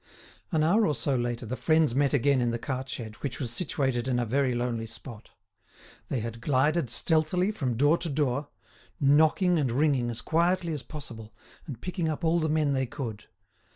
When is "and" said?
9.59-9.71, 11.67-11.79